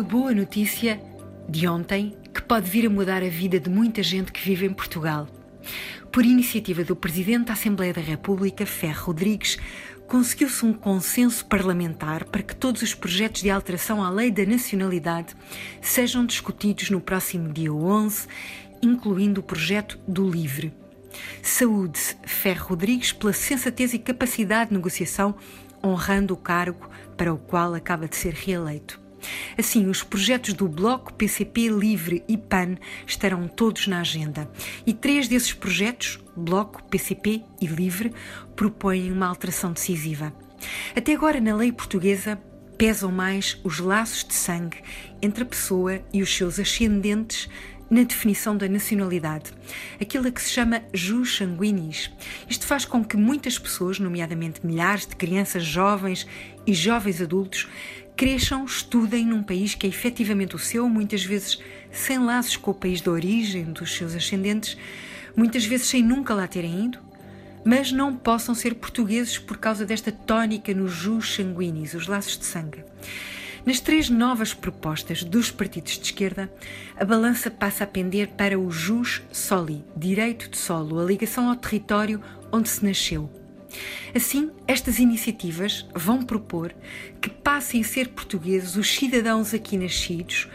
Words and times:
Uma 0.00 0.08
boa 0.08 0.32
notícia 0.32 0.98
de 1.46 1.68
ontem 1.68 2.16
que 2.32 2.40
pode 2.40 2.70
vir 2.70 2.86
a 2.86 2.90
mudar 2.90 3.22
a 3.22 3.28
vida 3.28 3.60
de 3.60 3.68
muita 3.68 4.02
gente 4.02 4.32
que 4.32 4.40
vive 4.40 4.64
em 4.64 4.72
Portugal. 4.72 5.28
Por 6.10 6.24
iniciativa 6.24 6.82
do 6.82 6.96
Presidente 6.96 7.48
da 7.48 7.52
Assembleia 7.52 7.92
da 7.92 8.00
República, 8.00 8.64
Ferro 8.64 9.08
Rodrigues, 9.08 9.58
conseguiu-se 10.08 10.64
um 10.64 10.72
consenso 10.72 11.44
parlamentar 11.44 12.24
para 12.24 12.42
que 12.42 12.56
todos 12.56 12.80
os 12.80 12.94
projetos 12.94 13.42
de 13.42 13.50
alteração 13.50 14.02
à 14.02 14.08
lei 14.08 14.30
da 14.30 14.46
nacionalidade 14.46 15.36
sejam 15.82 16.24
discutidos 16.24 16.88
no 16.88 17.02
próximo 17.02 17.52
dia 17.52 17.70
11, 17.70 18.26
incluindo 18.80 19.42
o 19.42 19.44
projeto 19.44 19.98
do 20.08 20.26
LIVRE. 20.30 20.72
Saúde-se 21.42 22.16
Ferro 22.24 22.68
Rodrigues 22.68 23.12
pela 23.12 23.34
sensatez 23.34 23.92
e 23.92 23.98
capacidade 23.98 24.70
de 24.70 24.76
negociação, 24.76 25.34
honrando 25.84 26.32
o 26.32 26.38
cargo 26.38 26.88
para 27.18 27.34
o 27.34 27.36
qual 27.36 27.74
acaba 27.74 28.08
de 28.08 28.16
ser 28.16 28.32
reeleito. 28.32 28.99
Assim, 29.60 29.88
os 29.88 30.02
projetos 30.02 30.54
do 30.54 30.66
Bloco, 30.66 31.12
PCP, 31.12 31.68
Livre 31.68 32.24
e 32.26 32.38
PAN 32.38 32.76
estarão 33.06 33.46
todos 33.46 33.86
na 33.86 34.00
agenda. 34.00 34.50
E 34.86 34.94
três 34.94 35.28
desses 35.28 35.52
projetos, 35.52 36.18
Bloco, 36.34 36.82
PCP 36.84 37.42
e 37.60 37.66
Livre, 37.66 38.10
propõem 38.56 39.12
uma 39.12 39.26
alteração 39.26 39.70
decisiva. 39.70 40.32
Até 40.96 41.12
agora, 41.12 41.42
na 41.42 41.54
lei 41.54 41.70
portuguesa, 41.70 42.40
pesam 42.78 43.12
mais 43.12 43.60
os 43.62 43.80
laços 43.80 44.24
de 44.24 44.32
sangue 44.32 44.78
entre 45.20 45.42
a 45.42 45.46
pessoa 45.46 46.00
e 46.10 46.22
os 46.22 46.34
seus 46.34 46.58
ascendentes 46.58 47.46
na 47.90 48.04
definição 48.04 48.56
da 48.56 48.68
nacionalidade, 48.68 49.52
aquilo 50.00 50.28
a 50.28 50.30
que 50.30 50.40
se 50.40 50.50
chama 50.50 50.82
jus 50.94 51.36
sanguinis. 51.36 52.10
Isto 52.48 52.64
faz 52.64 52.84
com 52.84 53.04
que 53.04 53.16
muitas 53.16 53.58
pessoas, 53.58 53.98
nomeadamente 53.98 54.64
milhares 54.64 55.06
de 55.06 55.16
crianças 55.16 55.64
jovens 55.64 56.24
e 56.64 56.72
jovens 56.72 57.20
adultos, 57.20 57.68
cresçam, 58.20 58.66
estudem 58.66 59.24
num 59.24 59.42
país 59.42 59.74
que 59.74 59.86
é 59.86 59.88
efetivamente 59.88 60.54
o 60.54 60.58
seu, 60.58 60.86
muitas 60.90 61.24
vezes 61.24 61.58
sem 61.90 62.18
laços 62.18 62.54
com 62.54 62.70
o 62.70 62.74
país 62.74 63.00
de 63.00 63.08
origem 63.08 63.64
dos 63.64 63.96
seus 63.96 64.14
ascendentes, 64.14 64.76
muitas 65.34 65.64
vezes 65.64 65.86
sem 65.86 66.02
nunca 66.02 66.34
lá 66.34 66.46
terem 66.46 66.84
ido, 66.84 66.98
mas 67.64 67.90
não 67.90 68.14
possam 68.14 68.54
ser 68.54 68.74
portugueses 68.74 69.38
por 69.38 69.56
causa 69.56 69.86
desta 69.86 70.12
tónica 70.12 70.74
no 70.74 70.86
jus 70.86 71.34
sanguinis, 71.34 71.94
os 71.94 72.06
laços 72.06 72.36
de 72.36 72.44
sangue. 72.44 72.84
Nas 73.64 73.80
três 73.80 74.10
novas 74.10 74.52
propostas 74.52 75.24
dos 75.24 75.50
partidos 75.50 75.92
de 75.98 76.04
esquerda, 76.04 76.52
a 76.98 77.04
balança 77.06 77.50
passa 77.50 77.84
a 77.84 77.86
pender 77.86 78.28
para 78.36 78.60
o 78.60 78.70
jus 78.70 79.22
soli, 79.32 79.82
direito 79.96 80.50
de 80.50 80.58
solo, 80.58 81.00
a 81.00 81.04
ligação 81.04 81.48
ao 81.48 81.56
território 81.56 82.20
onde 82.52 82.68
se 82.68 82.84
nasceu. 82.84 83.39
Assim, 84.14 84.50
estas 84.66 84.98
iniciativas 84.98 85.86
vão 85.94 86.22
propor 86.22 86.74
que 87.20 87.30
passem 87.30 87.80
a 87.80 87.84
ser 87.84 88.08
portugueses 88.08 88.76
os 88.76 88.92
cidadãos 88.92 89.54
aqui 89.54 89.76
nascidos, 89.76 90.48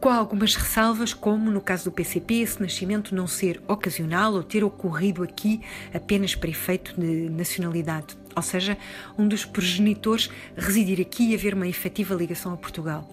com 0.00 0.08
algumas 0.08 0.54
ressalvas, 0.54 1.12
como 1.12 1.50
no 1.50 1.60
caso 1.60 1.84
do 1.84 1.92
PCP, 1.92 2.34
esse 2.34 2.60
nascimento 2.60 3.14
não 3.14 3.26
ser 3.26 3.60
ocasional 3.66 4.32
ou 4.32 4.42
ter 4.42 4.62
ocorrido 4.62 5.22
aqui 5.22 5.60
apenas 5.92 6.34
para 6.34 6.50
efeito 6.50 6.94
de 6.98 7.28
nacionalidade, 7.30 8.16
ou 8.34 8.42
seja, 8.42 8.78
um 9.18 9.26
dos 9.26 9.44
progenitores 9.44 10.30
residir 10.56 11.00
aqui 11.00 11.30
e 11.30 11.34
haver 11.34 11.54
uma 11.54 11.66
efetiva 11.66 12.14
ligação 12.14 12.52
a 12.52 12.56
Portugal. 12.56 13.08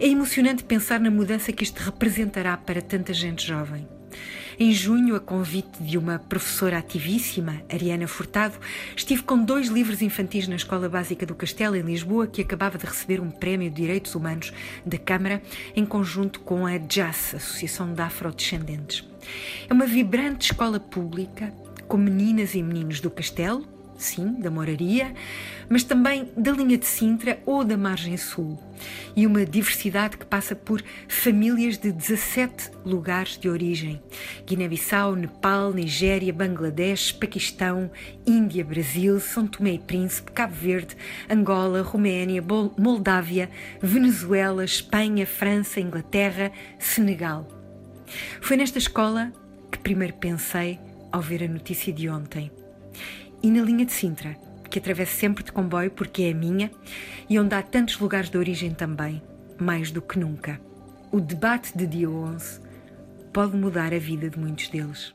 É 0.00 0.08
emocionante 0.08 0.64
pensar 0.64 0.98
na 0.98 1.10
mudança 1.10 1.52
que 1.52 1.62
isto 1.62 1.78
representará 1.78 2.56
para 2.56 2.80
tanta 2.80 3.12
gente 3.12 3.46
jovem. 3.46 3.86
Em 4.58 4.72
junho, 4.72 5.16
a 5.16 5.20
convite 5.20 5.82
de 5.82 5.96
uma 5.96 6.18
professora 6.18 6.78
ativíssima, 6.78 7.62
Ariana 7.72 8.06
Furtado, 8.06 8.56
estive 8.96 9.22
com 9.22 9.42
dois 9.42 9.68
livros 9.68 10.02
infantis 10.02 10.46
na 10.46 10.56
Escola 10.56 10.88
Básica 10.88 11.24
do 11.26 11.34
Castelo, 11.34 11.76
em 11.76 11.82
Lisboa, 11.82 12.26
que 12.26 12.42
acabava 12.42 12.78
de 12.78 12.86
receber 12.86 13.20
um 13.20 13.30
prémio 13.30 13.70
de 13.70 13.76
Direitos 13.76 14.14
Humanos 14.14 14.52
da 14.84 14.98
Câmara, 14.98 15.42
em 15.74 15.84
conjunto 15.84 16.40
com 16.40 16.66
a 16.66 16.78
JAS, 16.78 17.34
Associação 17.34 17.92
de 17.92 18.02
Afrodescendentes. 18.02 19.04
É 19.68 19.72
uma 19.72 19.86
vibrante 19.86 20.52
escola 20.52 20.78
pública, 20.78 21.52
com 21.88 21.96
meninas 21.96 22.54
e 22.54 22.62
meninos 22.62 23.00
do 23.00 23.10
Castelo, 23.10 23.66
sim, 23.96 24.34
da 24.40 24.50
Moraria, 24.50 25.14
mas 25.68 25.84
também 25.84 26.30
da 26.36 26.52
linha 26.52 26.76
de 26.76 26.86
Sintra 26.86 27.38
ou 27.46 27.64
da 27.64 27.76
Margem 27.76 28.16
Sul. 28.16 28.58
E 29.14 29.26
uma 29.26 29.44
diversidade 29.46 30.16
que 30.16 30.26
passa 30.26 30.56
por 30.56 30.82
famílias 31.08 31.78
de 31.78 31.92
17 31.92 32.70
lugares 32.84 33.38
de 33.38 33.48
origem: 33.48 34.02
Guiné-Bissau, 34.46 35.14
Nepal, 35.14 35.72
Nigéria, 35.72 36.32
Bangladesh, 36.32 37.12
Paquistão, 37.12 37.90
Índia, 38.26 38.64
Brasil, 38.64 39.20
São 39.20 39.46
Tomé 39.46 39.74
e 39.74 39.78
Príncipe, 39.78 40.32
Cabo 40.32 40.54
Verde, 40.54 40.96
Angola, 41.30 41.82
Roménia, 41.82 42.44
Moldávia, 42.76 43.48
Venezuela, 43.80 44.64
Espanha, 44.64 45.26
França, 45.26 45.80
Inglaterra, 45.80 46.50
Senegal. 46.78 47.48
Foi 48.40 48.56
nesta 48.56 48.78
escola 48.78 49.32
que 49.70 49.78
primeiro 49.78 50.14
pensei 50.14 50.78
ao 51.10 51.20
ver 51.22 51.44
a 51.44 51.48
notícia 51.48 51.92
de 51.92 52.08
ontem 52.08 52.50
e 53.42 53.50
na 53.50 53.62
linha 53.62 53.84
de 53.84 53.92
Sintra, 53.92 54.36
que 54.70 54.78
atravesso 54.78 55.16
sempre 55.16 55.42
de 55.42 55.50
comboio 55.50 55.90
porque 55.90 56.22
é 56.22 56.30
a 56.30 56.34
minha 56.34 56.70
e 57.28 57.38
onde 57.38 57.54
há 57.54 57.62
tantos 57.62 57.98
lugares 57.98 58.30
de 58.30 58.38
origem 58.38 58.72
também, 58.72 59.22
mais 59.58 59.90
do 59.90 60.00
que 60.00 60.18
nunca. 60.18 60.60
O 61.10 61.20
debate 61.20 61.76
de 61.76 61.86
dia 61.86 62.08
11 62.08 62.60
pode 63.32 63.56
mudar 63.56 63.92
a 63.92 63.98
vida 63.98 64.30
de 64.30 64.38
muitos 64.38 64.68
deles. 64.68 65.10